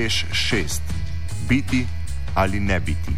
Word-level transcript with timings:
Tež 0.00 0.24
6. 0.32 0.80
Biti 1.44 1.84
ali 2.32 2.56
ne 2.60 2.80
biti. 2.80 3.12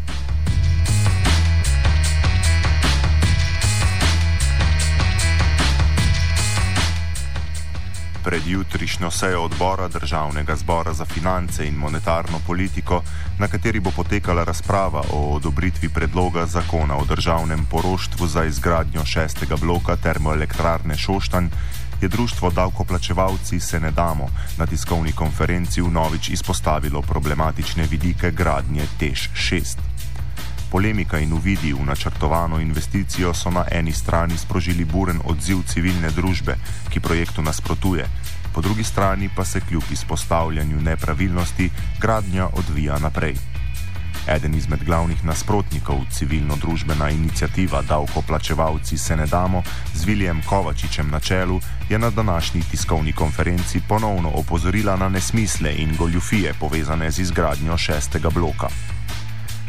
Pred 8.25 8.43
jutrišnjo 8.47 9.11
sejo 9.11 9.45
odbora 9.45 9.89
Državnega 9.89 10.57
zbora 10.57 10.93
za 10.93 11.05
finance 11.05 11.67
in 11.67 11.75
monetarno 11.75 12.41
politiko, 12.47 13.03
na 13.39 13.49
kateri 13.49 13.81
bo 13.81 13.91
potekala 13.91 14.45
razprava 14.45 15.03
o 15.13 15.35
odobritvi 15.39 15.89
predloga 15.89 16.47
zakona 16.47 16.97
o 16.97 17.05
državnem 17.05 17.67
poroštvu 17.71 18.27
za 18.27 18.45
izgradnjo 18.45 19.05
šestega 19.05 19.57
bloka 19.57 19.97
termoelektrarne 19.97 20.99
Šoštanj, 20.99 21.49
je 22.03 22.09
društvo 22.09 22.51
davkoplačevalci 22.51 23.61
se 23.61 23.81
ne 23.81 23.91
damo 23.91 24.29
na 24.59 24.67
tiskovni 24.67 25.13
konferenci 25.13 25.81
v 25.81 25.91
Novič 25.91 26.29
izpostavilo 26.29 27.03
problematične 27.03 27.87
vidike 27.91 28.31
gradnje 28.31 28.87
Tež 28.99 29.29
6. 29.35 29.79
Polemika 30.71 31.19
in 31.19 31.33
uvidi 31.33 31.73
v 31.73 31.85
načrtovano 31.85 32.61
investicijo 32.61 33.35
so 33.35 33.51
na 33.51 33.65
eni 33.71 33.93
strani 33.93 34.39
sprožili 34.39 34.85
buren 34.85 35.21
odziv 35.25 35.63
civilne 35.67 36.11
družbe, 36.11 36.57
ki 36.91 37.01
projektu 37.01 37.43
nasprotuje, 37.43 38.09
po 38.55 38.61
drugi 38.61 38.85
strani 38.85 39.31
pa 39.37 39.45
se 39.45 39.61
kljub 39.61 39.83
izpostavljanju 39.91 40.81
nepravilnosti 40.81 41.71
gradnja 42.01 42.49
odvija 42.53 42.99
naprej. 42.99 43.52
Eden 44.29 44.55
izmed 44.55 44.85
glavnih 44.85 45.25
nasprotnikov 45.25 45.97
civilno-družbena 46.11 47.11
inicijativa 47.11 47.83
Davkoplačevalci 47.83 48.99
se 48.99 49.17
ne 49.17 49.27
damo 49.27 49.63
z 49.95 50.05
Viljem 50.05 50.43
Kovačičem 50.47 51.11
na 51.11 51.21
čelu 51.21 51.61
je 51.89 51.99
na 51.99 52.11
današnji 52.11 52.63
tiskovni 52.71 53.13
konferenci 53.13 53.81
ponovno 53.89 54.31
opozorila 54.35 54.97
na 54.97 55.09
nesmisle 55.09 55.75
in 55.77 55.97
goljufije 55.97 56.55
povezane 56.61 57.11
z 57.11 57.19
izgradnjo 57.19 57.79
šestega 57.79 58.31
bloka. 58.31 58.69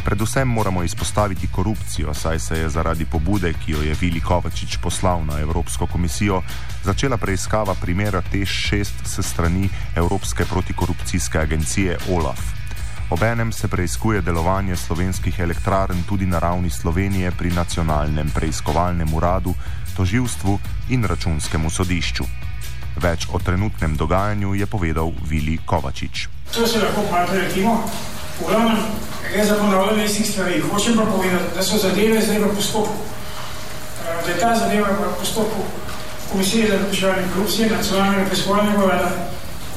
Predvsem 0.05 0.47
moramo 0.47 0.83
izpostaviti 0.83 1.47
korupcijo, 1.51 2.13
saj 2.13 2.39
se 2.39 2.59
je 2.59 2.69
zaradi 2.69 3.05
pobude, 3.05 3.53
ki 3.53 3.71
jo 3.71 3.81
je 3.81 3.95
Vili 4.01 4.21
Kovačič 4.21 4.77
poslal 4.77 5.25
na 5.25 5.39
Evropsko 5.39 5.87
komisijo, 5.87 6.41
začela 6.83 7.17
preiskava 7.17 7.75
primera 7.81 8.21
T6 8.33 8.85
s 9.05 9.27
strani 9.27 9.69
Evropske 9.95 10.45
protikorupcijske 10.45 11.39
agencije 11.39 11.97
OLAF. 12.09 12.62
Obenem 13.13 13.51
se 13.53 13.67
preizkuje 13.67 14.21
delovanje 14.21 14.75
slovenskih 14.75 15.39
elektrarn 15.39 16.01
tudi 16.09 16.25
na 16.25 16.39
ravni 16.39 16.69
Slovenije 16.69 17.31
pri 17.37 17.51
nacionalnem 17.53 18.31
preiskovalnem 18.33 19.13
uradu, 19.13 19.53
toživstvu 19.95 20.57
in 20.89 21.05
računskemu 21.05 21.69
sodišču. 21.69 22.25
Več 22.97 23.27
o 23.29 23.39
trenutnem 23.39 23.93
dogajanju 23.97 24.55
je 24.55 24.65
povedal 24.65 25.13
Vili 25.29 25.59
Kovačič. 25.65 26.25
To 26.57 26.65
se 26.67 26.81
lahko 26.81 27.05
malo 27.11 27.27
preletimo. 27.29 27.75
V 28.39 28.47
glavnem 28.49 28.81
gre 29.29 29.45
za 29.45 29.59
ponavljanje 29.61 30.05
istih 30.05 30.29
stvari. 30.31 30.63
Hočem 30.71 30.97
pa 30.97 31.05
povedati, 31.05 31.53
da 31.55 31.61
so 31.61 31.77
zadeve 31.77 32.17
zdaj 32.21 32.39
v 32.39 32.49
postopku. 32.55 32.97
Da 34.25 34.31
je 34.31 34.39
ta 34.39 34.55
zadeva 34.57 34.89
v 34.89 35.13
postopku 35.19 35.61
Komisije 36.31 36.65
za 36.67 36.81
preprečevanje 36.81 37.29
korupcije, 37.33 37.69
nacionalnega 37.69 38.25
preiskovalnega 38.25 38.85
urada 38.85 39.09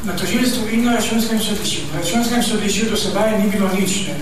na 0.07 0.13
tožilstvu 0.17 0.69
in 0.71 0.85
na 0.85 0.95
računskem 0.95 1.41
sodišču. 1.41 1.81
Na 1.93 2.01
računskem 2.01 2.43
sodišču 2.43 2.91
do 2.91 2.97
sedaj 2.97 3.39
ni 3.39 3.51
bilo 3.51 3.69
nič. 3.75 4.07
Ne. 4.07 4.15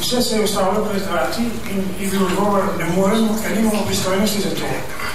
Vse 0.00 0.22
se 0.22 0.36
je 0.36 0.44
ustavilo 0.44 0.84
pred 0.84 1.02
vrati 1.10 1.42
in 1.70 1.82
je 2.00 2.10
bil 2.10 2.24
odgovor, 2.24 2.64
ne 2.78 2.86
moremo, 2.96 3.38
ker 3.42 3.56
nimamo 3.56 3.86
pristojnosti 3.86 4.40
za 4.40 4.50
to. 4.50 4.68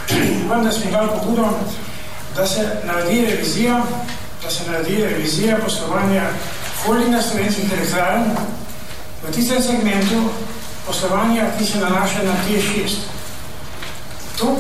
Vendar 0.50 0.74
smo 0.74 0.92
dali 0.92 1.10
pobudo, 1.10 1.50
da 2.36 2.48
se 2.48 2.68
naredi 2.84 3.26
revizija, 3.26 3.84
da 4.44 4.50
se 4.50 4.72
naredi 4.72 4.96
revizija 5.06 5.58
poslovanja 5.58 6.30
holdinga 6.84 7.22
slovenskih 7.22 7.74
elektrarn 7.74 8.24
v 9.24 9.32
tistem 9.32 9.62
segmentu 9.64 10.30
poslovanja, 10.86 11.46
ki 11.58 11.66
se 11.66 11.80
nanaša 11.80 12.24
na 12.24 12.36
T6. 12.44 12.96
To 14.38 14.58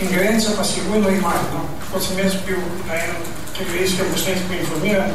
ingerenco 0.00 0.50
pa 0.56 0.64
sigurno 0.64 1.08
imajo. 1.08 1.44
No? 1.52 1.60
Kot 1.92 2.02
sem 2.02 2.18
jaz 2.18 2.32
bil 2.46 2.58
na 2.88 2.94
enem 2.94 3.38
televizijskem 3.58 4.06
posnetku 4.12 4.52
informiran, 4.60 5.10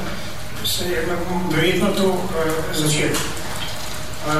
se 0.66 0.86
je 0.86 1.08
verjetno 1.56 1.88
to 1.88 2.08
uh, 2.08 2.20
začelo. 2.74 3.18
Uh, 4.28 4.34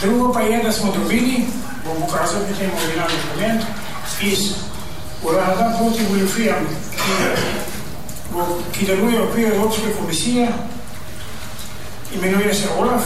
drugo 0.00 0.32
pa 0.32 0.40
je, 0.40 0.62
da 0.62 0.72
smo 0.72 0.92
dobili, 0.92 1.44
bom 1.84 1.96
pokazal 2.00 2.40
potem 2.40 2.70
originalni 2.70 3.14
dokument, 3.28 3.62
iz 4.20 4.38
urada 5.22 5.74
proti 5.78 6.06
goljofijam, 6.10 6.66
ki, 6.90 7.12
ki 8.72 8.86
deluje 8.86 9.18
v 9.18 9.28
okviru 9.28 9.54
Evropske 9.54 9.92
komisije, 9.98 10.48
imenuje 12.14 12.54
se 12.54 12.68
OLAF, 12.78 13.02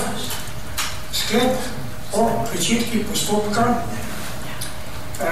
sklep 1.13 1.53
o 2.13 2.45
pričetki 2.51 3.05
postopka 3.05 3.65
uh, 3.69 5.27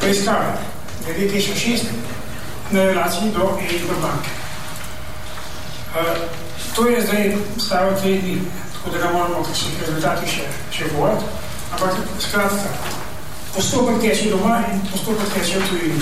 preiskave, 0.00 0.58
glede 1.04 1.32
2006, 1.32 1.78
na 2.70 2.84
relaciji 2.84 3.30
do 3.30 3.58
EIB 3.60 3.90
banke. 4.02 4.30
Uh, 5.94 6.16
to 6.74 6.88
je 6.88 7.02
zdaj 7.06 7.36
staro 7.58 8.00
tri 8.00 8.18
dni, 8.18 8.40
tako 8.72 8.90
da 8.90 8.98
ga 8.98 9.12
moramo 9.12 9.44
kakšnih 9.44 9.82
rezultatih 9.86 10.30
še, 10.30 10.46
še 10.70 10.88
govoriti, 10.94 11.24
ampak 11.72 12.00
skratka, 12.20 12.72
postopek 13.54 14.00
teče 14.02 14.30
doma 14.30 14.58
in 14.72 14.80
postopek 14.90 15.36
teče 15.36 15.60
v 15.60 15.68
tujini. 15.68 16.00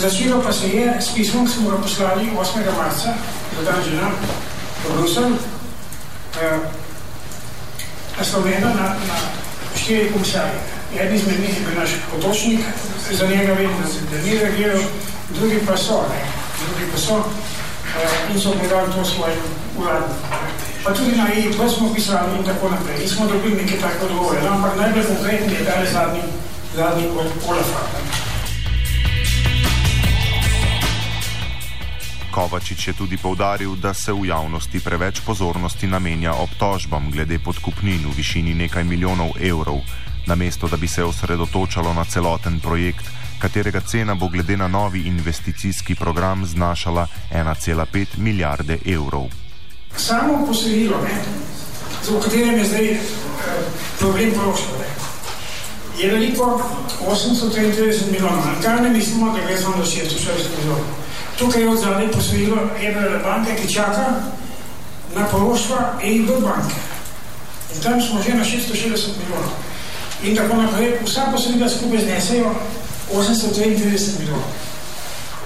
Začelo 0.00 0.40
pa 0.42 0.52
se 0.52 0.68
je 0.68 0.86
s 1.00 1.12
pismom, 1.14 1.46
ki 1.46 1.52
smo 1.52 1.70
ga 1.70 1.82
poslali 1.82 2.30
8. 2.32 2.72
marca, 2.78 3.14
za 3.56 3.62
dan 3.66 3.84
žena, 3.84 4.10
v 4.84 4.96
Brusel, 4.96 5.36
uh, 5.36 6.64
naslovljeno 8.18 8.68
na, 8.74 8.94
na 8.94 9.16
štiri 9.76 10.12
komisarje. 10.12 10.60
Eden 10.94 11.14
izmed 11.14 11.40
njih 11.40 11.58
je 11.58 11.66
bil 11.66 11.80
naš 11.80 11.90
potočnik, 12.10 12.60
za 13.10 13.26
njega 13.26 13.52
vem, 13.52 13.70
da 14.10 14.22
ni 14.22 14.38
reagiral, 14.38 14.82
drugi 15.30 15.58
pa 15.66 15.76
so, 15.76 16.02
ne, 16.08 16.20
drugi 16.66 16.92
pa 16.92 16.98
so 16.98 17.14
uh, 17.14 18.34
in 18.34 18.40
so 18.40 18.52
predali 18.52 18.92
to 18.92 19.04
svojim 19.04 19.38
uradom. 19.78 20.10
Pa 20.84 20.92
tudi 20.92 21.16
na 21.16 21.28
EIP 21.32 21.56
smo 21.76 21.94
pisali 21.94 22.38
in 22.38 22.44
tako 22.44 22.68
naprej. 22.68 23.02
In 23.02 23.08
smo 23.08 23.26
dobili 23.26 23.62
nekaj 23.62 23.78
tako 23.78 24.04
odgovore. 24.04 24.42
No, 24.42 24.48
ampak 24.48 24.76
najbolj 24.76 25.04
konkretni 25.04 25.54
je 25.54 25.64
dali 25.64 25.86
zadnji, 25.92 26.22
zadnji 26.76 27.06
od 27.08 27.26
Olafa. 27.48 27.80
Kovačič 32.34 32.88
je 32.88 32.92
tudi 32.98 33.16
povdaril, 33.16 33.76
da 33.76 33.94
se 33.94 34.12
v 34.12 34.26
javnosti 34.26 34.80
preveč 34.80 35.20
pozornosti 35.22 35.86
namenja 35.86 36.34
obtožbam 36.34 37.10
glede 37.10 37.38
podkupnin 37.38 38.02
v 38.10 38.16
višini 38.16 38.54
nekaj 38.54 38.84
milijonov 38.84 39.38
evrov, 39.38 39.78
namesto 40.26 40.68
da 40.68 40.76
bi 40.76 40.88
se 40.88 41.04
osredotočalo 41.04 41.94
na 41.94 42.04
celoten 42.04 42.60
projekt, 42.60 43.04
katerega 43.38 43.80
cena 43.80 44.14
bo 44.14 44.28
glede 44.28 44.56
na 44.56 44.68
novi 44.68 45.00
investicijski 45.00 45.94
program 45.94 46.46
znašala 46.46 47.06
1,5 47.32 48.06
milijarde 48.16 48.78
evrov. 48.86 49.28
Samo 49.96 50.46
posojilo, 50.46 50.96
v 52.10 52.20
katerem 52.22 52.58
je 52.58 52.64
zdaj 52.64 52.92
eh, 52.92 53.00
problem 53.98 54.30
prošle, 54.30 54.86
je 55.98 56.10
veliko 56.10 56.62
833 57.06 58.10
milijonov. 58.10 58.42
Kar 58.62 58.82
ne 58.82 58.90
mislimo, 58.90 59.32
da 59.32 59.40
gre 59.46 59.58
samo 59.58 59.76
do 59.76 59.84
640 59.84 59.96
milijonov. 60.58 60.84
Tukaj 61.38 61.62
je 61.62 61.68
od 61.68 61.78
zadnje 61.78 62.08
posojilo 62.08 62.56
Ebrele 62.80 63.18
banke, 63.18 63.56
ki 63.62 63.74
čaka 63.74 64.04
na 65.14 65.24
poroštva 65.24 65.98
EIB 66.02 66.26
banke. 66.26 66.74
In 67.74 67.82
tam 67.82 68.00
smo 68.00 68.22
že 68.22 68.34
na 68.34 68.44
660 68.44 69.18
milijonov. 69.18 69.54
In 70.22 70.36
tako 70.36 70.56
naprej, 70.56 70.98
vsa 71.04 71.26
posojila 71.32 71.68
skupaj 71.68 71.98
znesejo 71.98 72.54
893 73.12 74.18
milijonov. 74.18 74.44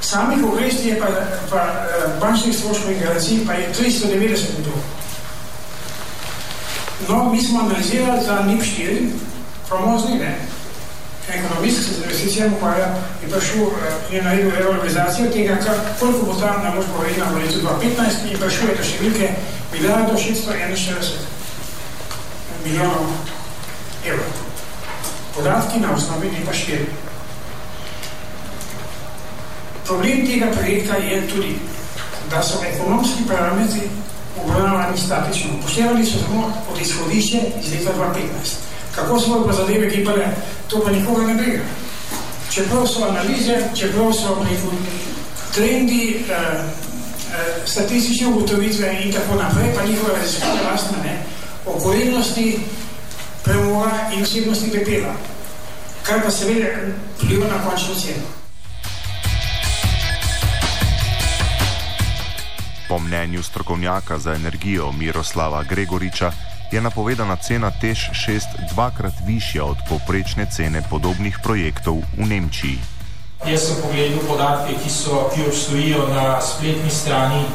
Samih 0.00 0.44
obresti 0.44 0.88
je 0.88 0.98
pa, 1.00 1.06
pa 1.50 1.86
bančnih 2.20 2.56
stroškov 2.56 2.92
in 2.92 3.00
garancij 3.00 3.46
pa 3.46 3.52
je 3.52 3.72
390 3.74 4.58
milijonov. 4.58 4.84
No, 7.08 7.32
mi 7.32 7.42
smo 7.42 7.60
analizirali 7.60 8.24
za 8.24 8.42
NIP 8.42 8.62
4, 8.62 9.10
famozni, 9.68 10.18
ne, 10.18 10.38
ekonomist, 11.34 11.76
se 11.76 11.94
z 11.94 11.96
investicijami 11.96 12.54
ukvarja, 12.56 12.94
je 13.22 13.28
prišel 13.30 13.60
in 14.10 14.16
je 14.16 14.22
naredil 14.22 14.50
revalorizacijo 14.50 15.30
tega, 15.30 15.56
kar, 15.56 15.74
koliko 16.00 16.26
bo 16.26 16.34
ta 16.40 16.62
naložba 16.62 16.98
vredna 17.00 17.24
v 17.32 17.38
letu 17.38 17.58
2015 17.60 18.32
in 18.32 18.38
prišel 18.38 18.68
je 18.68 18.76
do 18.76 18.84
številke 18.84 19.30
milijardo 19.72 20.12
641 20.16 21.12
milijonov 22.64 23.06
evrov. 24.04 24.47
Podatki 25.38 25.78
na 25.80 25.94
osnovi 25.94 26.30
NIP 26.30 26.48
4. 26.50 26.78
Problem 29.86 30.26
tega 30.26 30.46
projekta 30.50 30.96
je 30.96 31.28
tudi, 31.28 31.54
da 32.30 32.42
so 32.42 32.58
ekonomski 32.66 33.22
parametri 33.28 33.80
obravnavani 34.44 34.98
statično. 34.98 35.50
Poštevali 35.62 36.06
so 36.06 36.18
samo 36.18 36.52
od 36.72 36.80
izhodišče 36.80 37.38
iz 37.62 37.72
leta 37.72 37.90
2015. 37.98 38.58
Kako 38.94 39.20
so 39.20 39.44
pa 39.46 39.52
zadeve 39.52 39.90
gibale, 39.90 40.26
to 40.68 40.80
pa 40.84 40.90
nikoga 40.90 41.26
ne 41.26 41.34
briga. 41.34 41.62
Čeprav 42.50 42.86
so 42.86 43.06
analize, 43.08 43.62
čeprav 43.74 44.12
so 44.12 44.44
trendi, 45.54 46.24
eh, 46.30 46.34
statistične 47.64 48.26
ugotovitve 48.26 49.02
in 49.04 49.12
tako 49.12 49.34
naprej, 49.34 49.74
pa 49.76 49.86
njihove 49.86 50.18
raziskave 50.20 50.62
lastne, 50.70 50.98
ne, 51.04 51.22
o 51.66 51.78
gorilnosti 51.78 52.58
premoga 53.48 54.12
in 54.12 54.24
vsebnosti 54.24 54.70
pepela, 54.70 55.14
kar 56.04 56.20
pa 56.20 56.30
seveda 56.30 56.68
vpliva 57.16 57.48
na 57.48 57.64
končno 57.64 57.94
ceno. 57.94 58.28
Po 62.88 62.98
mnenju 62.98 63.42
strokovnjaka 63.42 64.18
za 64.18 64.34
energijo 64.34 64.92
Miroslava 64.92 65.62
Gregoriča 65.62 66.32
je 66.72 66.80
napovedana 66.80 67.36
cena 67.36 67.70
Tež 67.80 67.98
6 68.12 68.42
dvakrat 68.72 69.12
višja 69.26 69.64
od 69.64 69.76
povprečne 69.88 70.46
cene 70.52 70.82
podobnih 70.90 71.38
projektov 71.42 71.96
v 72.16 72.28
Nemčiji. 72.28 72.78
Jaz 73.46 73.60
sem 73.60 73.76
pogledal 73.82 74.18
podatke, 74.28 74.74
ki, 74.82 74.90
so, 74.90 75.30
ki 75.34 75.46
obstojijo 75.46 76.08
na 76.08 76.40
spletni 76.40 76.90
strani 76.90 77.44
uh, 77.44 77.50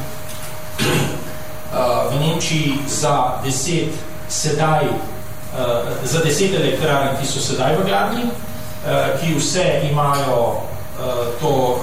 v 2.11 2.19
Nemčiji 2.19 2.77
za 2.87 3.41
deset, 3.43 3.89
sedaj, 4.29 5.12
za 6.03 6.19
deset 6.25 6.55
elektrarn, 6.57 7.17
ki 7.21 7.27
so 7.27 7.39
sedaj 7.39 7.75
v 7.77 7.85
gradni, 7.85 8.23
uh, 8.25 9.13
ki 9.21 9.35
vse 9.37 9.65
imajo 9.91 10.39
uh, 10.39 11.29
to 11.41 11.49
uh, 11.49 11.77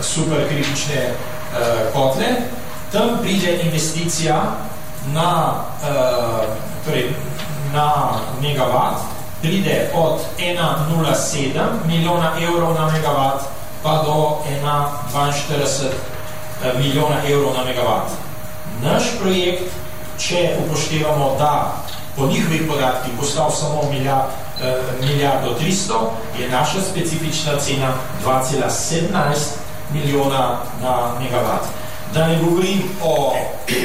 superkritične 0.00 1.00
uh, 1.08 1.92
kotle. 1.92 2.28
Tam 2.92 3.18
pride 3.22 3.56
investicija 3.64 4.36
na, 5.12 5.64
uh, 5.80 6.44
torej 6.84 7.14
na 7.72 8.20
megawatt, 8.42 9.00
pride 9.42 9.90
od 9.94 10.20
1,07 10.38 11.86
milijona 11.86 12.32
evrov 12.40 12.74
na 12.74 12.92
megavat 12.92 13.56
pa 13.86 14.02
do 14.02 14.42
1,42 14.66 15.86
eh, 16.64 16.78
milijona 16.78 17.22
evrov 17.28 17.54
na 17.54 17.64
megavat. 17.64 18.10
Naš 18.82 19.02
projekt, 19.22 19.70
če 20.18 20.56
upoštevamo, 20.64 21.36
da 21.38 21.85
po 22.16 22.26
njihovih 22.26 22.62
podatkih 22.68 23.12
postal 23.20 23.50
samo 23.50 23.82
milijard, 23.90 24.24
eh, 24.62 24.74
milijardo 25.00 25.54
300, 25.60 26.10
je 26.38 26.48
naša 26.48 26.80
specifična 26.90 27.52
cena 27.58 27.92
2,17 28.24 29.36
milijona 29.92 30.58
na 30.82 31.12
megavat. 31.20 31.62
Da 32.14 32.26
ne 32.26 32.38
govorim 32.38 32.82
o, 33.02 33.34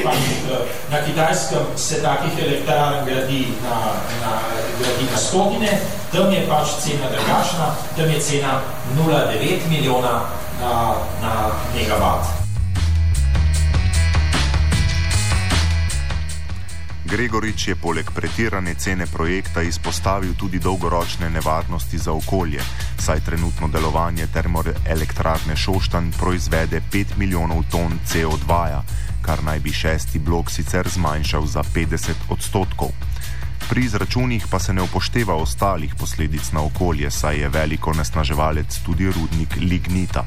pač, 0.04 0.16
na 0.92 1.02
kitajskem 1.06 1.60
se 1.76 2.02
takih 2.02 2.46
elektrarn 2.46 3.06
gradi 3.06 3.48
na, 3.64 3.76
na, 4.22 4.40
gradi 4.80 5.12
na 5.12 5.18
stotine, 5.18 5.80
tam 6.12 6.32
je 6.32 6.48
pač 6.48 6.68
cena 6.80 7.10
drugačna, 7.12 7.76
tam 7.98 8.10
je 8.10 8.20
cena 8.20 8.60
0,9 8.98 9.70
milijona 9.70 10.22
na, 10.62 10.94
na 11.22 11.50
megavat. 11.76 12.41
Gregorič 17.12 17.68
je 17.68 17.76
poleg 17.76 18.08
pretirane 18.16 18.72
cene 18.80 19.04
projekta 19.04 19.62
izpostavil 19.62 20.32
tudi 20.40 20.60
dolgoročne 20.64 21.30
nevarnosti 21.30 21.98
za 21.98 22.14
okolje, 22.16 22.62
saj 23.00 23.20
trenutno 23.20 23.68
delovanje 23.68 24.28
termoelektrarne 24.32 25.56
Šoštan 25.56 26.12
proizvede 26.20 26.82
5 26.92 27.18
milijonov 27.18 27.64
ton 27.72 28.00
CO2, 28.08 28.48
-ja, 28.48 28.82
kar 29.22 29.44
naj 29.44 29.60
bi 29.60 29.74
šesti 29.74 30.20
blok 30.20 30.52
sicer 30.52 30.90
zmanjšal 30.90 31.46
za 31.46 31.64
50 31.76 32.14
odstotkov. 32.30 32.90
Pri 33.70 33.86
izračunih 33.86 34.48
pa 34.52 34.60
se 34.60 34.74
ne 34.74 34.82
upošteva 34.82 35.36
ostalih 35.36 35.96
posledic 35.96 36.52
na 36.52 36.64
okolje, 36.64 37.12
saj 37.12 37.40
je 37.40 37.50
veliko 37.50 37.94
nesnaževalec 37.94 38.80
tudi 38.86 39.12
rudnik 39.12 39.56
lignita. 39.60 40.26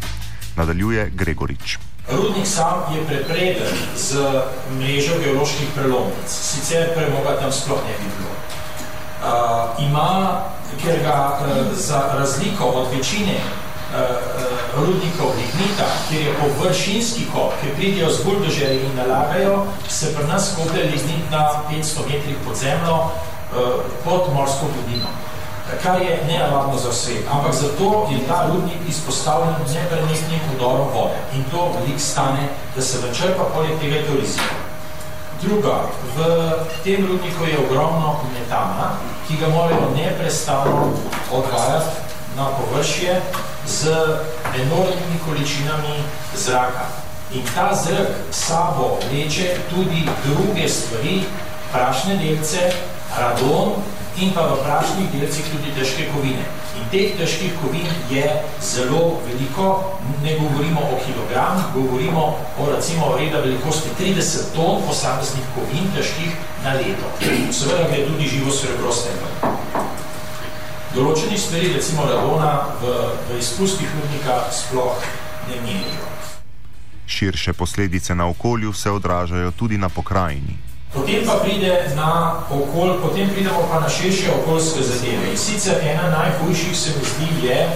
Nadaljuje 0.56 1.10
Gregorič. 1.10 1.94
Rudnik 2.08 2.46
sam 2.46 2.84
je 2.94 3.06
prepreden 3.06 3.72
z 3.96 4.20
mrežo 4.76 5.16
geoloških 5.24 5.68
prelomnic, 5.74 6.28
sicer 6.28 6.92
premoga 6.94 7.40
tam 7.40 7.52
sploh 7.52 7.80
ne 7.80 7.94
bi 7.96 8.08
bilo. 8.18 8.34
Uh, 9.24 9.84
ima, 9.84 10.40
ker 10.82 11.00
ga 11.00 11.40
uh, 11.40 11.72
za 11.72 12.02
razliko 12.18 12.64
od 12.64 12.92
večine 12.96 13.40
uh, 13.40 13.96
rudnikov 14.76 15.32
lignita, 15.36 15.88
kjer 16.08 16.26
je 16.26 16.34
površinski 16.40 17.24
kop, 17.32 17.56
ki 17.60 17.72
pridijo 17.76 18.10
z 18.10 18.24
buldožeri 18.24 18.84
in 18.84 18.96
nalagajo, 18.96 19.64
se 19.88 20.14
pri 20.14 20.26
nas 20.26 20.52
koplje 20.56 20.84
lignit 20.84 21.30
na 21.30 21.48
500 21.70 22.04
metrih 22.08 22.36
pod 22.46 22.56
zemljo 22.56 22.94
uh, 22.94 23.10
pod 24.04 24.34
morsko 24.34 24.66
globino 24.74 25.08
kar 25.82 26.02
je 26.02 26.25
nenavadno 26.26 26.78
za 26.78 26.93
svet. 26.93 27.25
Ampak 27.31 27.55
zato 27.55 28.08
je 28.12 28.19
ta 28.28 28.46
rudnik 28.52 28.88
izpostavljen 28.88 29.55
neprenestnim 29.75 30.40
udorom 30.56 30.88
vode. 30.94 31.19
In 31.34 31.44
to 31.50 31.72
velik 31.78 32.00
stane, 32.00 32.49
da 32.76 32.82
se 32.82 33.06
načrpa 33.06 33.44
poleg 33.55 33.81
tega 33.81 33.96
je 33.96 34.06
to 34.06 34.14
riziko. 34.20 34.55
Druga, 35.43 35.76
v 36.16 36.19
tem 36.84 37.06
rudniku 37.06 37.44
je 37.44 37.58
ogromno 37.58 38.16
metana, 38.32 38.96
ki 39.28 39.37
ga 39.37 39.49
morajo 39.49 39.90
neprestavno 39.96 40.93
odvajati 41.32 41.96
na 42.37 42.46
površje 42.46 43.20
z 43.67 43.88
enormnimi 44.55 45.19
količinami 45.26 45.96
zraka. 46.37 46.87
In 47.32 47.43
ta 47.55 47.75
zrak 47.75 48.08
sabo 48.31 48.99
leče 49.12 49.56
tudi 49.70 50.08
druge 50.25 50.69
stvari, 50.69 51.22
prašne 51.72 52.17
delce, 52.17 52.72
radon, 53.12 53.82
in 54.16 54.30
pa 54.30 54.46
v 54.46 54.62
prašnih 54.62 55.10
delcih 55.10 55.46
tudi 55.50 55.74
težke 55.74 56.06
kovine. 56.14 56.46
In 56.78 56.86
teh 56.90 57.14
težkih 57.18 57.54
kovin 57.58 57.86
je 58.10 58.26
zelo 58.62 59.18
veliko, 59.26 59.98
ne 60.22 60.38
govorimo 60.38 60.80
o 60.80 60.98
kilogramih, 61.02 61.64
govorimo 61.74 62.22
o 62.58 62.70
recimo 62.70 63.16
reda 63.18 63.42
velikosti 63.42 63.90
30 63.98 64.54
ton 64.54 64.82
posameznih 64.86 65.46
kovin 65.54 65.90
težkih 65.96 66.30
na 66.64 66.74
leto. 66.78 67.10
Seveda 67.50 67.88
gre 67.90 68.06
tudi 68.06 68.28
živo 68.28 68.54
srebro 68.54 68.92
s 68.92 69.06
tem. 69.06 69.18
Določenih 70.94 71.40
stvari, 71.40 71.72
recimo 71.74 72.06
radona, 72.06 72.70
v, 72.78 72.92
v 73.26 73.38
izpustih 73.42 73.88
rudnika 73.98 74.44
sploh 74.54 74.94
ne 75.50 75.58
menijo. 75.66 76.06
Širše 77.06 77.52
posledice 77.52 78.14
na 78.14 78.30
okolju 78.30 78.72
se 78.72 78.90
odražajo 78.90 79.50
tudi 79.58 79.78
na 79.78 79.88
pokrajini. 79.88 80.73
Potem 80.94 81.26
pa 81.26 81.43
pride 81.43 81.91
na 81.99 82.38
okol, 82.46 83.02
potem 83.02 83.26
pridemo 83.26 83.67
pa 83.67 83.82
na 83.82 83.88
širše 83.91 84.31
okoljske 84.31 84.82
zadeve. 84.82 85.31
In 85.31 85.38
sicer 85.38 85.82
ena 85.82 86.06
najhujših 86.11 86.76
se 86.76 86.91
zdi 86.91 87.46
je, 87.46 87.69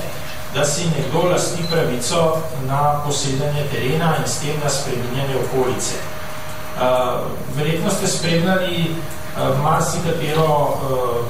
da 0.55 0.65
si 0.65 0.87
nekdo 0.87 1.29
lasti 1.29 1.63
pravico 1.71 2.39
na 2.67 3.03
posedanje 3.07 3.65
terena 3.73 4.17
in 4.17 4.29
s 4.29 4.39
tem 4.39 4.55
na 4.65 4.71
spreminjanje 4.71 5.35
okolice. 5.45 5.95
Uh, 5.99 7.27
verjetno 7.57 7.91
ste 7.91 8.07
spremljali 8.07 8.87
uh, 8.87 9.63
marsikatero 9.63 10.47
uh, 10.47 10.79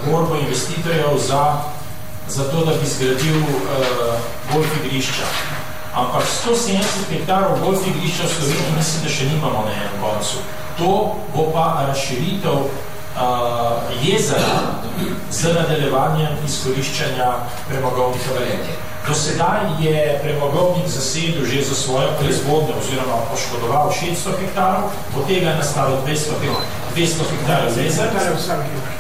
borbo 0.04 0.36
investitorjev 0.36 1.18
za, 1.28 1.56
za 2.28 2.44
to, 2.44 2.64
da 2.64 2.72
bi 2.72 2.86
zgradil 2.86 3.36
uh, 3.36 4.20
golf 4.52 4.68
igrišča. 4.84 5.24
Ampak 5.94 6.24
170 6.44 7.10
hektarov 7.10 7.60
golf 7.64 7.86
igrišča 7.86 8.28
v 8.28 8.32
Sloveniji 8.36 8.76
mislim, 8.76 9.02
da 9.04 9.10
še 9.10 9.24
nimamo 9.32 9.64
na 9.66 9.72
enem 9.72 10.00
koncu 10.02 10.44
to 10.78 11.16
bo 11.34 11.50
pa 11.52 11.84
razširitev 11.88 12.54
uh, 12.54 12.70
jezera 14.02 14.58
z 15.30 15.54
nadaljevanjem 15.54 16.38
izkoriščanja 16.46 17.32
premogovnih 17.68 18.22
avarenje. 18.30 18.74
Do 19.08 19.14
sedaj 19.14 19.60
je 19.80 20.18
premogovnik 20.22 20.86
zasedil 20.86 21.46
že 21.46 21.64
za 21.64 21.74
svojo 21.74 22.08
proizvodnjo 22.20 22.74
oziroma 22.78 23.24
poškodoval 23.30 23.90
600 23.90 24.38
hektarov, 24.40 24.90
od 25.16 25.26
tega 25.26 25.50
je 25.50 25.56
nastalo 25.56 26.02
200, 26.06 26.30
200 26.96 27.30
hektarov 27.30 27.78
jezer. 27.78 28.08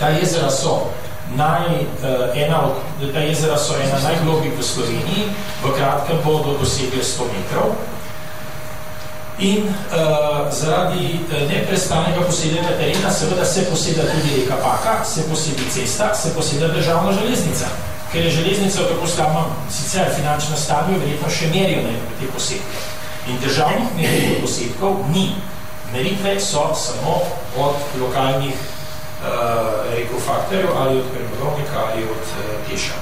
Ta 0.00 0.08
jezera 0.08 0.50
so 0.50 0.90
Naj, 1.36 1.66
uh, 1.68 2.32
ena 2.34 2.62
od, 2.64 2.80
ta 3.12 3.20
jezera 3.20 3.58
so 3.58 3.76
ena 3.76 4.00
najglobih 4.02 4.56
v 4.58 4.64
Sloveniji, 4.64 5.28
v 5.62 5.76
kratkem 5.76 6.16
bodo 6.24 6.56
dosegli 6.58 7.02
100 7.04 7.28
metrov, 7.34 7.76
In 9.38 9.70
uh, 9.70 10.50
zaradi 10.50 11.22
uh, 11.30 11.46
neprestanega 11.46 12.26
posedanja 12.26 12.74
terena 12.74 13.10
seveda 13.10 13.44
se 13.44 13.70
poseda 13.70 14.02
tudi 14.02 14.40
reka 14.40 14.56
Paka, 14.58 15.04
se 15.04 15.22
posedi 15.30 15.62
cesta, 15.70 16.14
se 16.14 16.34
poseda 16.34 16.68
državna 16.68 17.12
železnica. 17.12 17.66
Ker 18.12 18.24
je 18.24 18.30
železnica 18.30 18.78
tako 18.78 19.06
slabno, 19.06 19.44
sicer 19.70 20.10
finančno 20.16 20.56
stanje, 20.56 20.98
verjetno 20.98 21.30
še 21.30 21.52
merijo 21.54 21.82
na 21.86 21.94
te 22.18 22.26
posedke. 22.34 22.82
In 23.28 23.38
državnih 23.38 23.94
meritev 23.96 24.40
posedkov 24.42 25.06
ni. 25.14 25.30
Meritve 25.92 26.34
so 26.40 26.74
samo 26.74 27.20
od 27.56 27.76
lokalnih 28.00 28.54
uh, 29.20 29.96
rekofaktorjev 29.96 30.68
ali 30.76 30.98
od 30.98 31.04
premogovnika 31.12 31.78
ali 31.92 32.02
od 32.02 32.10
uh, 32.10 32.70
teša. 32.70 32.94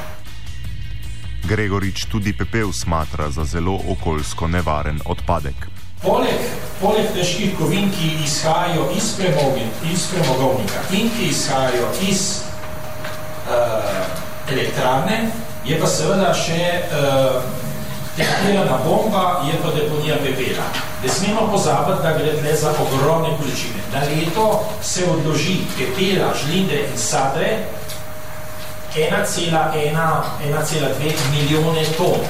Gregorič 1.44 2.04
tudi 2.04 2.32
pepel 2.32 2.72
smatra 2.72 3.30
za 3.30 3.44
zelo 3.44 3.80
okoljsko 3.88 4.48
nevaren 4.48 5.00
odpadek. 5.04 5.68
Poleg, 6.02 6.40
poleg 6.80 7.06
težkih 7.14 7.54
kovin, 7.58 7.90
ki 7.90 8.24
izhajajo 8.24 8.88
iz, 8.96 9.14
iz 9.92 10.06
premogovnika 10.10 10.80
in 10.92 11.10
ki 11.16 11.28
izhajajo 11.28 11.88
iz 12.08 12.40
uh, 13.48 14.52
elektrarne, 14.52 15.30
je 15.64 15.78
pa 15.80 15.86
seveda 15.86 16.34
še 16.34 16.66
uh, 16.90 17.65
Deponirana 18.16 18.78
bomba 18.84 19.42
je 19.46 19.52
pa 19.62 19.70
deponija 19.70 20.16
pepela. 20.16 20.64
Ne 21.02 21.08
smemo 21.08 21.48
pozabiti, 21.52 22.02
da 22.02 22.18
gre 22.18 22.40
tle 22.40 22.56
za 22.56 22.70
ogromne 22.70 23.28
količine. 23.38 23.80
Na 23.92 24.00
leto 24.00 24.64
se 24.82 25.04
odloži 25.10 25.56
pepela, 25.78 26.34
žlinde 26.44 26.88
in 26.92 26.98
sadre 26.98 27.58
1,2 28.94 31.12
milijone 31.30 31.84
ton. 31.96 32.20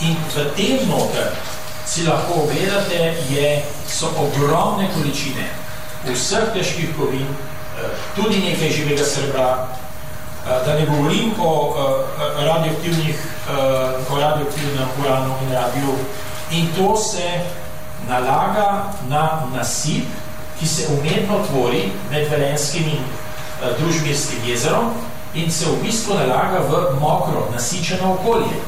In 0.00 0.16
v 0.34 0.44
tem 0.56 0.88
noter 0.88 1.30
si 1.86 2.06
lahko 2.06 2.32
ogledate, 2.42 3.14
je, 3.30 3.62
so 3.88 4.06
ogromne 4.16 4.88
količine 4.94 5.48
vseh 6.06 6.52
težkih 6.54 6.94
kovin, 6.96 7.26
eh, 7.26 7.30
tudi 8.16 8.40
nekaj 8.40 8.70
živega 8.70 9.04
srebra, 9.04 9.68
eh, 10.46 10.66
da 10.66 10.74
ne 10.74 10.86
govorim 10.86 11.32
o 11.40 11.74
eh, 11.74 12.42
radioaktivnih, 13.48 14.10
o 14.10 14.20
radioaktivnem 14.20 14.88
uranu 15.00 15.34
in 15.42 15.52
radiju. 15.52 15.94
In 16.50 16.68
to 16.76 16.96
se 16.96 17.40
nalaga 18.08 18.84
na 19.08 19.42
nasip, 19.54 20.04
ki 20.60 20.66
se 20.66 20.86
umetno 20.88 21.38
tvori 21.50 21.92
med 22.10 22.30
Velenskim 22.30 22.84
in 22.84 23.04
družbijskim 23.78 24.38
jezerom 24.46 24.90
in 25.34 25.50
se 25.52 25.66
v 25.66 25.82
bistvu 25.82 26.14
nalaga 26.14 26.58
v 26.68 27.00
mokro, 27.00 27.48
nasičeno 27.52 28.12
okolje. 28.12 28.58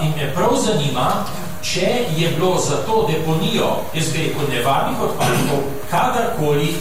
In 0.00 0.12
me 0.16 0.34
prav 0.34 0.56
zanima, 0.66 1.24
če 1.62 2.06
je 2.16 2.28
bilo 2.36 2.58
za 2.60 2.76
to 2.86 3.06
deponijo, 3.08 3.76
jaz 3.94 4.12
bi 4.12 4.18
rekel, 4.28 4.48
nevarnih 4.50 5.00
odpadkov, 5.00 5.62
kadarkoli 5.90 6.74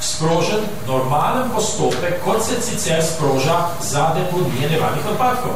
sprožen 0.00 0.60
normalen 0.86 1.50
postopek, 1.54 2.20
kot 2.24 2.44
se 2.44 2.60
sicer 2.60 3.02
sproža 3.02 3.68
za 3.80 4.12
deponije 4.14 4.70
nevarnih 4.70 5.06
odpadkov. 5.10 5.52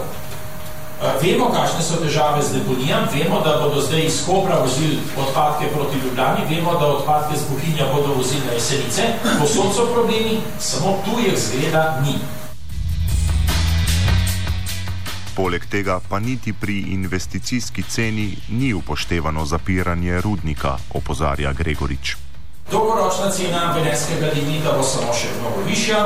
Vemo, 0.99 1.47
kakšne 1.55 1.79
so 1.79 2.03
težave 2.03 2.43
z 2.43 2.59
deponijam, 2.59 3.07
vemo, 3.15 3.39
da 3.47 3.63
bodo 3.63 3.79
zdaj 3.79 4.03
iz 4.03 4.19
Kobra 4.27 4.59
vozili 4.59 4.99
odpadke 5.15 5.71
proti 5.71 5.99
Ljubljani, 6.03 6.43
vemo, 6.51 6.75
da 6.75 6.87
odpadke 6.87 7.39
z 7.39 7.47
Bohinja 7.51 7.87
bodo 7.95 8.15
vozili 8.19 8.43
na 8.47 8.53
jesenice, 8.53 9.03
posod 9.39 9.71
so 9.77 9.87
problemi, 9.95 10.43
samo 10.59 10.99
tu 11.05 11.15
je 11.23 11.39
zgleda 11.39 12.03
ni. 12.03 12.19
Poleg 15.37 15.67
tega 15.71 16.01
pa 16.09 16.19
niti 16.19 16.53
pri 16.53 16.79
investicijski 16.79 17.83
ceni 17.83 18.35
ni 18.49 18.75
upoštevano 18.75 19.47
zapiranje 19.47 20.21
rudnika, 20.21 20.77
opozarja 20.95 21.53
Gregorič. 21.53 22.17
Dolgoročna 22.71 23.31
cena 23.31 23.71
velenskega 23.75 24.35
lignita 24.35 24.75
bo 24.75 24.83
samo 24.83 25.15
še 25.15 25.31
mnogo 25.39 25.63
višja, 25.63 26.03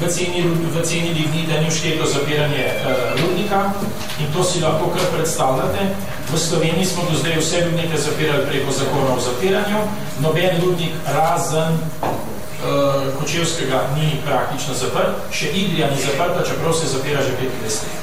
v 0.00 0.08
ceni, 0.08 0.40
v 0.48 0.76
ceni 0.82 1.12
lignita 1.12 1.60
ni 1.60 1.68
všteto 1.70 2.06
zapiranje 2.06 2.64
uh, 2.64 3.12
rudnika 3.20 3.74
in 4.18 4.32
to 4.32 4.44
si 4.44 4.60
lahko 4.60 4.88
kar 4.90 5.04
predstavljate. 5.12 5.92
V 6.32 6.38
Sloveniji 6.38 6.86
smo 6.86 7.04
do 7.10 7.18
zdaj 7.18 7.36
vse 7.36 7.64
rudnike 7.64 7.98
zapirali 7.98 8.46
preko 8.48 8.72
zakona 8.72 9.12
o 9.12 9.20
zapiranju, 9.20 9.80
noben 10.20 10.60
rudnik 10.64 10.96
razen 11.04 11.76
uh, 11.76 13.12
Kočevskega 13.20 13.92
ni 13.96 14.16
praktično 14.24 14.74
zaprt, 14.74 15.28
še 15.30 15.52
Idrija 15.52 15.90
ni 15.90 16.00
zaprta, 16.00 16.40
čeprav 16.46 16.72
se 16.72 16.88
zapira 16.88 17.20
že 17.22 17.36
25 17.36 17.62
let. 17.62 18.00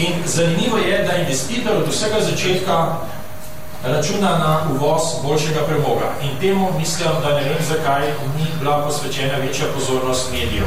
In 0.00 0.12
zanimivo 0.24 0.78
je, 0.78 1.04
da 1.04 1.16
investitor 1.16 1.76
od 1.76 1.88
vsega 1.88 2.20
začetka 2.20 2.76
računa 3.84 4.38
na 4.38 4.60
uvoz 4.72 5.02
boljšega 5.22 5.60
premoga. 5.66 6.12
In 6.22 6.30
temu 6.40 6.68
mislim, 6.78 7.08
da 7.22 7.34
ne 7.34 7.42
vem, 7.42 7.58
zakaj 7.68 8.06
ni 8.36 8.46
bila 8.58 8.84
posvečena 8.84 9.38
večja 9.38 9.66
pozornost 9.74 10.32
medijev. 10.32 10.66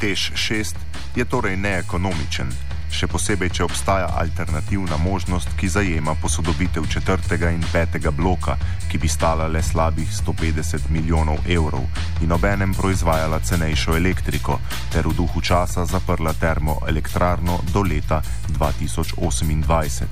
Tež 0.00 0.32
6 0.34 0.74
je 1.16 1.24
torej 1.24 1.56
neekonomičen, 1.56 2.52
še 3.04 3.10
posebej, 3.12 3.50
če 3.52 3.64
obstaja 3.66 4.06
alternativna 4.16 4.96
možnost, 4.96 5.50
ki 5.60 5.68
zajema 5.68 6.14
posodobitev 6.22 6.86
četrtega 6.88 7.50
in 7.52 7.60
petega 7.68 8.08
bloka, 8.10 8.56
ki 8.88 8.96
bi 8.98 9.08
stala 9.12 9.44
le 9.52 9.60
slabih 9.62 10.08
150 10.08 10.88
milijonov 10.88 11.44
evrov 11.44 11.84
in 12.24 12.32
obenem 12.32 12.72
proizvajala 12.72 13.42
cenejšo 13.44 13.96
elektriko, 13.98 14.56
ter 14.92 15.04
v 15.04 15.12
duhu 15.18 15.42
časa 15.44 15.84
zaprla 15.84 16.32
termoelektrarno 16.32 17.58
do 17.74 17.84
leta 17.84 18.22
2028. 18.56 20.08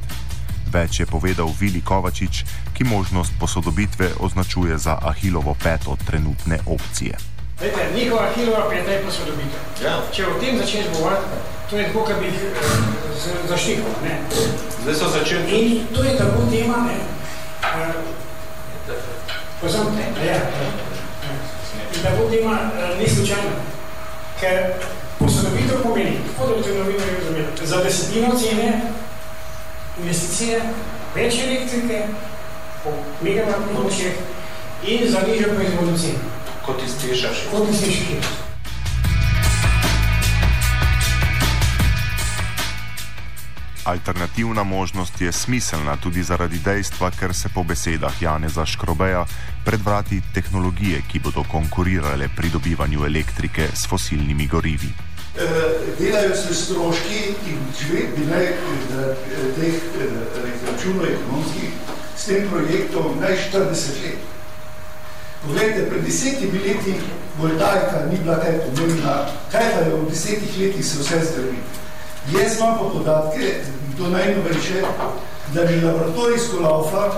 Več 0.73 1.01
je 1.01 1.09
povedal 1.09 1.49
Vili 1.61 1.81
Kovačič, 1.81 2.45
ki 2.77 2.85
možnost 2.85 3.33
posodobitve 3.41 4.21
označuje 4.21 4.77
za 4.77 4.99
Ahilovo 5.01 5.57
peto 5.57 5.97
trenutne 5.97 6.61
opcije. 6.67 7.17
Vete, 7.63 7.89
njihova 7.97 8.29
Ahilova 8.29 8.69
peta 8.69 8.91
je 8.91 9.03
posodobitev. 9.07 9.61
Ja. 9.81 9.97
Če 10.13 10.27
o 10.27 10.39
tem 10.41 10.61
začneš 10.61 10.93
govoriti, 10.93 11.52
to 11.73 11.79
je 11.79 11.87
tako, 11.87 12.05
kot 12.05 12.19
bi 12.21 12.27
jih 12.27 12.35
uh, 12.35 13.49
zaštikal. 13.49 13.85
Zdaj 14.83 14.95
so 14.95 15.09
začeli. 15.09 15.51
In 15.51 15.87
to 15.95 16.05
je 16.05 16.19
tako 16.19 16.41
tema, 16.51 16.77
ne. 16.87 16.97
Uh, 17.63 17.95
Pozamte, 19.61 20.03
ja. 20.27 20.41
In 21.95 22.03
tako 22.03 22.31
tema 22.31 22.53
uh, 22.53 22.99
ni 23.01 23.09
slučajno. 23.09 23.57
Ker 24.41 24.73
posodobitev 25.19 25.83
pomeni, 25.83 26.17
tako 26.27 26.49
da 26.51 26.57
bi 26.57 26.63
te 26.63 26.79
novinarji 26.79 27.15
razumeli, 27.19 27.47
za 27.63 27.77
desetino 27.77 28.37
cene 28.39 28.83
investicije, 29.99 30.61
več 31.15 31.35
elektrike, 31.47 32.07
po 32.85 32.91
megavatnih 33.23 33.79
močeh 33.79 34.13
in 34.87 35.11
za 35.11 35.25
nižjo 35.29 35.55
proizvodno 35.55 35.99
ceno. 35.99 36.19
Kot 36.67 36.83
iz 36.87 36.97
Teša 37.01 37.29
6. 37.29 37.51
Kot 37.51 37.69
iz 37.71 37.81
Teša 37.81 38.42
Alternativna 43.85 44.63
možnost 44.63 45.21
je 45.21 45.33
smiselna 45.33 45.97
tudi 45.97 46.23
zaradi 46.23 46.59
dejstva, 46.59 47.11
ker 47.11 47.35
se 47.35 47.49
po 47.55 47.63
besedah 47.63 48.23
Janeza 48.23 48.67
Škrobeja 48.67 49.25
pred 49.65 49.81
vrati 49.85 50.23
tehnologije, 50.35 51.03
ki 51.13 51.19
bodo 51.19 51.43
konkurirale 51.51 52.29
pri 52.37 52.51
dobivanju 52.51 53.07
elektrike 53.07 53.69
s 53.75 53.87
fosilnimi 53.87 54.47
gorivi. 54.47 54.93
E, 55.39 55.49
delajo 55.99 56.37
se 56.37 56.55
stroški 56.55 57.35
in 57.51 57.59
če 57.79 58.07
bi 58.17 58.27
naj 58.31 58.47
teh 59.59 59.75
računov 60.69 61.07
ekonomskih 61.07 61.71
s 62.17 62.25
tem 62.25 62.49
projektom 62.51 63.19
naj 63.21 63.37
40 63.51 64.03
let. 64.05 64.19
Poglejte, 65.43 65.89
pred 65.91 66.05
desetimi 66.05 66.59
leti 66.59 66.95
Voltajka 67.39 68.07
ni 68.11 68.19
bila 68.23 68.39
kaj 68.39 68.61
pomembna, 68.63 69.15
kaj 69.53 69.71
pa 69.75 69.79
je 69.81 69.95
v 69.95 70.11
desetih 70.11 70.59
letih 70.59 70.87
se 70.87 70.99
vse 71.03 71.25
zdraviti. 71.33 71.82
Jaz 72.31 72.57
imam 72.57 72.79
pa 72.79 72.85
podatke, 72.99 73.55
to 73.99 74.09
najnovejše, 74.09 74.83
da 75.55 75.65
bi 75.65 75.81
laboratorijsko 75.81 76.61
laufa 76.61 77.13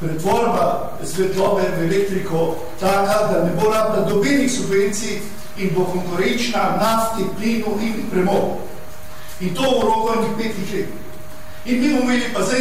pretvorba 0.00 0.98
svetlobe 1.04 1.62
v 1.78 1.84
elektriko 1.84 2.56
taka, 2.80 3.32
da 3.32 3.44
ne 3.44 3.50
bo 3.62 3.70
rabila 3.70 4.08
dobenih 4.08 4.52
subvencij 4.52 5.20
in 5.58 5.70
bo 5.74 5.84
konkurenčna 5.84 6.76
nafti, 6.80 7.24
plinu 7.38 7.78
in 7.80 8.10
premogu. 8.10 8.58
In 9.40 9.54
to 9.54 9.62
v 9.62 9.84
roku 9.84 10.12
enih 10.18 10.30
petih 10.38 10.74
let. 10.74 10.88
In 11.64 11.80
mi 11.80 11.88
bomo 11.88 12.10
imeli 12.10 12.32
pa 12.34 12.42
zdaj 12.42 12.60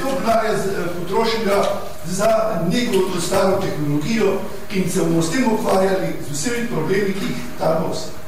to 0.00 0.08
denarja 0.20 0.52
potrošenega 0.98 1.64
za 2.06 2.60
neko 2.72 3.20
staro 3.20 3.60
tehnologijo 3.60 4.32
in 4.72 4.90
se 4.90 5.00
bomo 5.00 5.22
s 5.22 5.30
tem 5.30 5.44
ukvarjali 5.52 6.16
z 6.28 6.32
vsemi 6.32 6.66
problemi, 6.66 7.14
ki 7.14 7.26
jih 7.26 7.36
ta 7.58 7.80
nosi. 7.80 8.21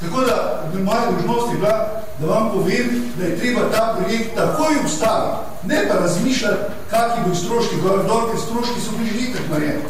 Tako 0.00 0.20
da 0.20 0.62
bi 0.72 0.82
moja 0.82 1.10
dožnost 1.10 1.52
je 1.52 1.58
bila, 1.58 2.02
da 2.18 2.26
vam 2.26 2.50
povem, 2.52 3.12
da 3.18 3.24
je 3.24 3.38
treba 3.38 3.60
ta 3.72 3.96
projekt 3.98 4.34
takoj 4.34 4.74
ustaviti, 4.84 5.36
ne 5.66 5.88
pa 5.88 5.94
razmišljati, 5.94 6.62
kakvi 6.90 7.22
bo 7.28 7.34
stroški, 7.34 7.76
dol, 7.82 8.30
ker 8.30 8.40
stroški 8.40 8.80
so 8.80 8.90
bili 8.98 9.10
že 9.10 9.30
itak 9.30 9.48
narejeni. 9.50 9.82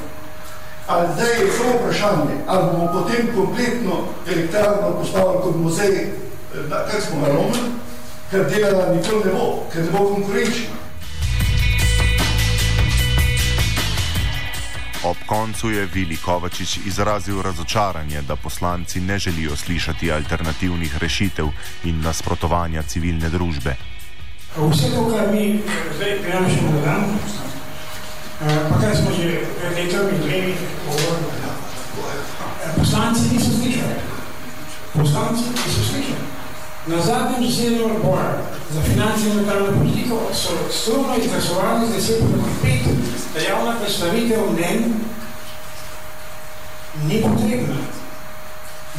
Ali 0.86 1.08
zdaj 1.14 1.30
je 1.30 1.52
samo 1.52 1.70
vprašanje, 1.80 2.34
ali 2.46 2.64
bomo 2.72 2.92
potem 2.92 3.28
kompletno 3.34 3.94
elektrarno 4.32 4.90
postavili 5.00 5.42
kot 5.42 5.56
muzej, 5.56 6.12
kak 6.70 7.02
smo 7.02 7.20
ga 7.20 7.26
romili, 7.26 7.70
ker 8.30 8.44
delala 8.50 8.94
nikoli 8.94 9.24
ne 9.24 9.32
bo, 9.32 9.66
ker 9.72 9.84
ne 9.84 9.90
bo 9.90 10.08
konkurenčna. 10.14 10.85
Ob 15.06 15.16
koncu 15.26 15.70
je 15.70 15.86
Vili 15.86 16.16
Kovačič 16.16 16.80
izrazil 16.86 17.42
razočaranje, 17.42 18.22
da 18.22 18.36
poslanci 18.36 19.00
ne 19.00 19.18
želijo 19.18 19.56
slišati 19.56 20.12
alternativnih 20.12 20.98
rešitev 20.98 21.46
in 21.84 22.00
nasprotovanja 22.00 22.82
civilne 22.82 23.30
družbe. 23.30 23.76
Vse 24.56 24.90
to, 24.90 25.04
kar 25.10 25.30
mi 25.32 25.60
zdaj 25.96 26.18
prinašamo 26.22 26.70
na 26.70 26.80
dan, 26.80 27.04
pa 28.70 28.80
kar 28.80 28.96
smo 28.96 29.14
že 29.14 29.46
pred 29.60 29.78
in 29.78 29.90
dvemi 29.90 30.54
govorili, 30.86 31.30
poslanci 32.76 33.22
niso 33.32 33.50
slišali. 33.62 33.94
Poslanci 34.92 35.44
niso 35.54 35.82
slišali. 35.90 36.45
Na 36.86 37.02
zadnjem 37.02 37.50
zasedanju 37.50 37.84
odbora 37.84 38.42
za 38.70 38.82
finance 38.82 39.28
in 39.28 39.38
lokalno 39.38 39.78
politiko 39.78 40.20
so 40.32 40.50
strumno 40.70 41.16
izglasovali 41.16 41.86
z 41.86 42.12
10 42.12 42.18
proti 42.18 42.50
5, 42.62 42.94
da 43.34 43.40
javna 43.40 43.72
predstavitev 43.80 44.40
mnen 44.52 44.94
ni 47.04 47.22
potrebna. 47.22 47.76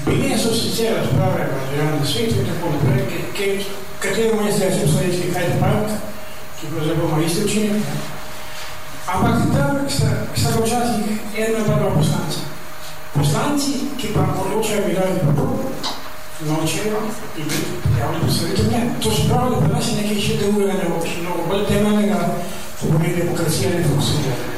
Bile 0.05 0.37
so 0.37 0.53
sicer 0.53 0.95
razprave 0.97 1.47
v 1.47 1.71
državnem 1.71 2.05
svetu 2.05 2.35
in 2.39 2.45
tako 2.45 2.69
naprej, 2.71 3.65
katero 3.99 4.35
meni 4.35 4.51
zdaj 4.51 4.69
rekli, 4.69 5.33
kaj 5.33 5.43
je 5.43 5.59
park, 5.59 5.89
ki 6.59 6.67
pravzaprav 6.67 7.09
ima 7.09 7.25
isti 7.25 7.45
učinek. 7.45 7.83
Ampak 9.07 9.35
tam 9.55 9.89
sta, 9.89 10.09
sta 10.35 10.49
včasih 10.49 11.05
ena 11.37 11.59
pa 11.67 11.79
dva 11.79 11.89
poslanca. 11.95 12.39
Poslanci, 13.13 13.71
ki 13.97 14.07
pa 14.13 14.27
odločajo, 14.41 14.81
dali 14.81 15.19
pa 15.23 15.31
научила 16.45 16.97
и 17.37 17.41
трябва 17.97 18.19
да 18.19 18.25
посъдите 18.25 18.63
мен. 18.63 18.95
Точно 19.01 19.29
право 19.29 19.61
да 19.61 19.67
наши 19.67 19.95
някакви 19.95 20.21
ще 20.21 20.37
да 20.37 20.49
урене, 20.49 20.83
много 21.21 21.47
бъде 21.49 21.65
тема 21.65 21.89
на 21.89 22.29
свободна 22.79 23.15
демокрация 23.15 23.69
не. 23.69 24.56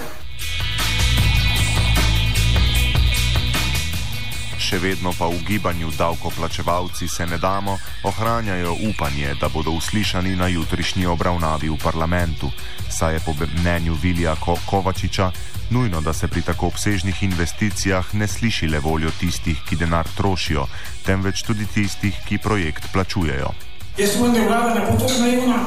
Še 4.70 4.78
vedno 4.78 5.10
pa 5.18 5.26
v 5.26 5.42
gibanju 5.42 5.90
davkoplačevalci 5.98 7.08
se 7.10 7.26
ne 7.26 7.42
damo, 7.42 7.80
ohranjajo 8.06 8.76
upanje, 8.90 9.34
da 9.42 9.50
bodo 9.50 9.74
uslišani 9.74 10.36
na 10.38 10.46
jutrišnji 10.46 11.10
obravnavi 11.10 11.70
v 11.74 11.78
parlamentu. 11.82 12.52
Saj 12.90 13.14
je 13.14 13.20
po 13.26 13.34
mnenju 13.34 13.98
Vilija 13.98 14.36
Ko 14.38 14.58
Kovačiča 14.70 15.32
nujno, 15.74 16.02
da 16.02 16.14
se 16.14 16.28
pri 16.28 16.42
tako 16.46 16.68
obsežnih 16.70 17.24
investicijah 17.24 18.14
ne 18.14 18.28
sliši 18.28 18.68
le 18.70 18.80
voljo 18.80 19.10
tistih, 19.20 19.58
ki 19.66 19.76
denar 19.76 20.06
trošijo, 20.18 20.68
temveč 21.06 21.42
tudi 21.42 21.66
tistih, 21.66 22.14
ki 22.28 22.38
projekt 22.38 22.94
plačujejo. 22.94 23.50
Jaz 23.98 24.16
upam, 24.16 24.34
da 24.34 24.40
je 24.40 24.48
vlada 24.48 24.74
ne 24.74 24.82
bo 24.86 24.98
tako 25.02 25.20
naivna, 25.20 25.60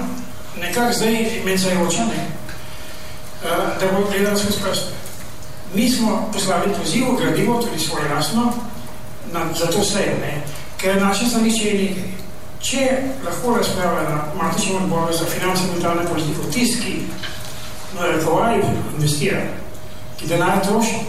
nekako 0.60 0.92
zdaj 0.92 1.42
mencajoča, 1.44 2.04
ne? 2.06 2.26
uh, 3.42 3.80
da 3.80 3.86
bo 3.92 4.06
gledala 4.10 4.38
skozi 4.38 4.62
prste. 4.62 4.92
Mi 5.74 5.90
smo 5.90 6.30
poslali 6.32 6.70
poziv, 6.78 7.16
gradivo, 7.18 7.62
tudi 7.62 7.78
svoje 7.78 8.08
lastno, 8.08 8.52
na, 9.32 9.46
za 9.58 9.66
to 9.66 9.84
sejo, 9.84 10.18
ne? 10.20 10.42
ker 10.76 11.02
naše 11.02 11.28
stališče 11.30 11.68
je 11.68 11.78
nekaj. 11.82 12.10
Če 12.62 12.82
lahko 13.24 13.56
razpravlja 13.56 14.02
na 14.08 14.18
matičnem 14.38 14.84
odboru 14.84 15.14
za 15.18 15.26
finance 15.26 15.64
in 15.64 15.70
monetarno 15.70 16.02
politiko 16.08 16.50
tisti, 16.52 16.82
ki 16.82 16.92
na 17.98 18.10
rekovaj 18.12 18.60
investira, 18.94 19.40
ki 20.18 20.28
denar 20.30 20.60
troši, 20.66 21.00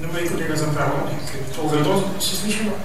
ne 0.00 0.08
bo 0.08 0.18
rekel 0.20 0.36
tega 0.36 0.56
zapravlja, 0.56 1.20
ker 1.30 1.46
to 1.56 1.68
grdo 1.72 1.96
se 2.20 2.36
slišalo, 2.36 2.76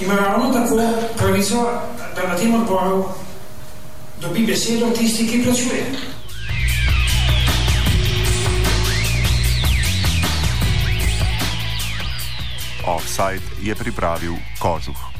ima 0.00 0.14
ravno 0.14 0.50
tako 0.52 0.80
pravico, 1.16 1.68
da 2.16 2.28
na 2.28 2.38
tem 2.38 2.54
odboru 2.54 3.04
dobi 4.20 4.46
besedo 4.46 4.90
tisti, 4.98 5.28
ki 5.28 5.44
plačuje. 5.44 6.13
Offside 12.86 13.42
je 13.64 13.74
pripravil 13.74 14.36
Kožuh. 14.60 15.13